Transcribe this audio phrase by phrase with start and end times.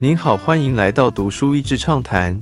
[0.00, 2.40] 您好，欢迎来到读书益智畅谈。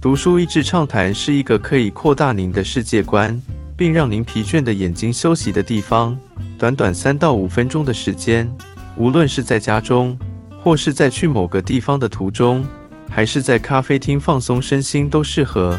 [0.00, 3.42] 读书益智畅谈是一个可以扩大您的世界观，
[3.76, 6.16] 并让您疲倦的眼睛休息的地方。
[6.56, 8.48] 短短三到五分钟的时间，
[8.96, 10.16] 无论是在家中，
[10.62, 12.64] 或是在去某个地方的途中，
[13.10, 15.76] 还是在咖啡厅放松身心，都适合。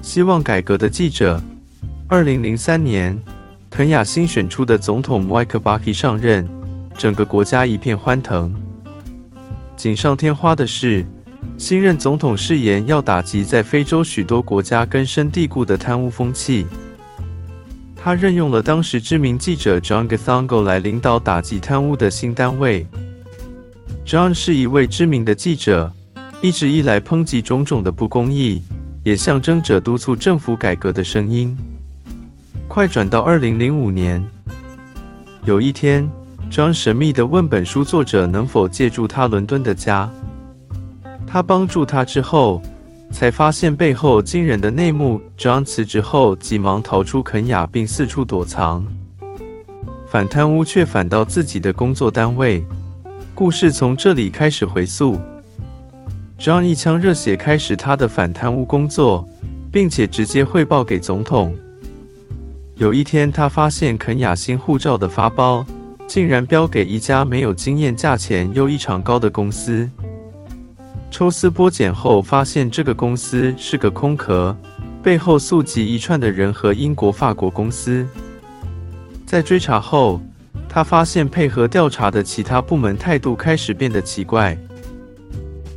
[0.00, 1.38] 希望改革的记者，
[2.08, 3.14] 二零零三年，
[3.68, 6.48] 肯雅新选出的总统 m i k e b a k i 上任，
[6.96, 8.50] 整个国家一片欢腾。
[9.80, 11.06] 锦上添花的是，
[11.56, 16.66] 新任总统誓言要打击在非洲许多国家根深蒂固的贪污风气。
[17.96, 22.86] 他任用了当时知名记者 John Gathongo 来领导打击贪污的新单位。
[24.04, 25.90] John 是一位知名的记者，
[26.42, 28.62] 一直以来抨击种种的不公义。
[29.02, 31.56] 也象征着督促政府改革的声音。
[32.68, 34.22] 快转到二零零五年，
[35.46, 36.06] 有一天
[36.50, 40.10] ，John 神秘地问本书作者能否借住他伦敦的家。
[41.26, 42.60] 他帮助他之后，
[43.12, 45.20] 才发现背后惊人的内幕。
[45.38, 48.84] John 辞职后，急忙逃出肯雅，并四处躲藏。
[50.08, 52.64] 反贪污却反到自己的工作单位。
[53.32, 55.16] 故事从这里开始回溯。
[56.36, 59.28] John 一腔热血开始他的反贪污工作，
[59.70, 61.54] 并且直接汇报给总统。
[62.74, 65.64] 有一天，他发现肯雅新护照的发包
[66.10, 69.88] 竟然标给一家没有经验、价钱又异常高的公司。
[71.08, 74.56] 抽丝剥茧后，发现这个公司是个空壳，
[75.04, 78.04] 背后溯及一串的人和英国、法国公司。
[79.24, 80.20] 在追查后，
[80.68, 84.58] 他发现配合调查的其他部门态度开始变得奇怪。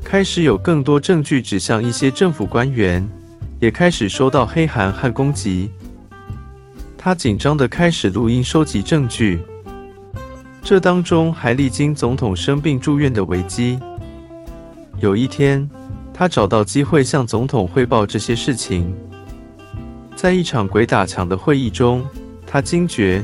[0.04, 3.08] 开始有更多证据指向一些政府官员，
[3.59, 5.70] 也开始收到黑函和攻击。
[6.98, 9.39] 他紧张地开始录音收集证据，
[10.64, 13.78] 这当中还历经总统生病住院的危机。
[15.00, 15.70] 有一天，
[16.14, 18.95] 他找到机会向总统汇报这些事情。
[20.16, 22.02] 在一场鬼打墙的会议中，
[22.48, 23.21] 他惊觉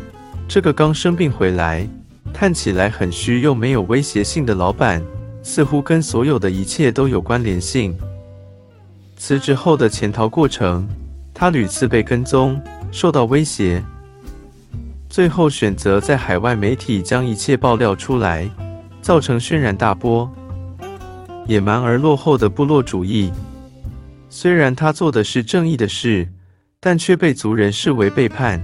[0.50, 1.88] 这个刚生病回来、
[2.34, 5.02] 看起来很虚又没有威胁性的老板。
[5.42, 7.98] 似乎跟所有的一切都有关联性。
[9.16, 10.86] 辞职后的潜逃过程，
[11.34, 12.62] 他屡次被跟踪，
[12.92, 13.82] 受到威胁，
[15.10, 18.48] 最后选择在海外媒体将一切爆料出来，
[19.02, 20.30] 造成轩然大波。
[21.48, 23.32] 野蛮而落后的部落主义，
[24.30, 26.30] 虽然他做的是正义的事，
[26.80, 28.62] 但却被族人视为背叛。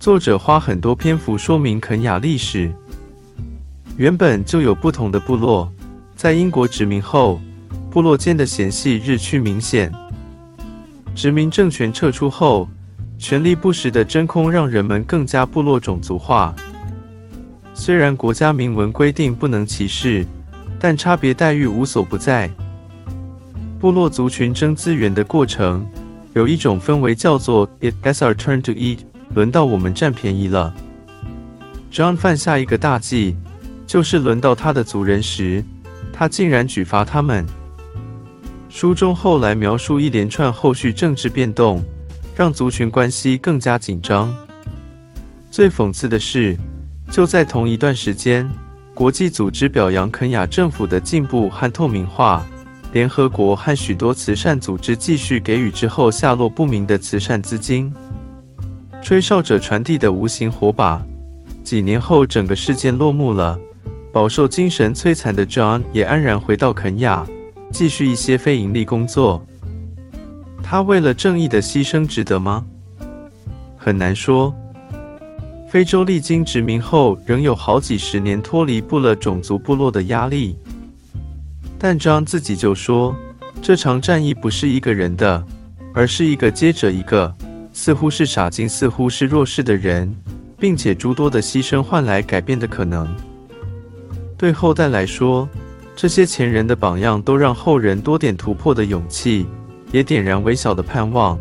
[0.00, 2.72] 作者花很多篇幅说明肯雅历史。
[3.96, 5.72] 原本就有不同的部落，
[6.16, 7.40] 在英国殖民后，
[7.92, 9.92] 部落间的嫌隙日趋明显。
[11.14, 12.68] 殖民政权撤出后，
[13.22, 16.52] 权力不时的真空让人们更加部落种族化。
[17.72, 20.26] 虽然国家明文规定不能歧视，
[20.80, 22.50] 但差别待遇无所不在。
[23.78, 25.86] 部落族群争资源的过程，
[26.34, 28.98] 有一种氛围叫做 “It's our turn to eat”，
[29.36, 30.74] 轮到我们占便宜了。
[31.92, 33.36] John 犯下一个大忌。
[33.86, 35.62] 就是轮到他的族人时，
[36.14, 37.44] 他竟然举发他们。
[38.70, 41.82] 书中后来描述一连串后续政治变动，
[42.34, 44.34] 让族群关系更加紧张。
[45.50, 46.56] 最讽刺的是，
[47.10, 48.48] 就在同一段时间，
[48.94, 52.46] 国际组织表扬肯雅政府的进步和透明化，
[52.92, 57.92] 联合国和许多慈善组织继续给予之后下落不明的慈善资金。
[59.02, 61.04] 吹哨者传递的无形火把，
[61.62, 63.58] 几年后整个事件落幕了。
[64.12, 67.26] 饱受精神摧残的 John 也安然回到肯亚，
[67.70, 69.44] 继续一些非盈利工作。
[70.72, 72.64] 他为了正义的牺牲值得吗？
[73.76, 74.54] 很难说。
[75.68, 80.56] 非洲历经殖民后，仍有好几十年脱离部落种族部落的压力。
[81.78, 83.14] 但张自己就说，
[83.60, 85.44] 这场战役不是一个人的，
[85.92, 87.30] 而是一个接着一个，
[87.74, 90.10] 似乎是傻金，似乎是弱势的人，
[90.58, 93.06] 并且诸多的牺牲换来改变的可能。
[94.38, 95.46] 对后代来说，
[95.94, 99.46] 这些前人的榜样都让后人多点突破的勇气，
[99.92, 101.38] 也点燃微小的盼望。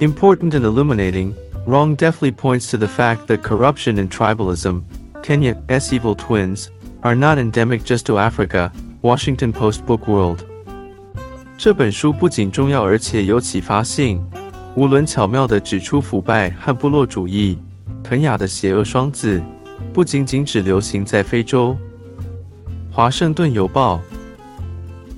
[0.00, 1.34] Important and illuminating,
[1.66, 4.82] Wrong definitely points to the fact that corruption and tribalism,
[5.22, 6.68] Kenya's evil twins,
[7.02, 8.72] are not endemic just to Africa.
[9.00, 10.40] Washington Post Book World。
[11.56, 14.20] 这本书不仅重要，而且有启发性。
[14.74, 17.58] 无伦巧妙地指出腐败和部落主义，
[18.02, 19.42] 肯雅的邪恶双子。
[19.92, 21.76] 不仅仅只流行在非洲。
[22.90, 24.00] 华盛顿邮报。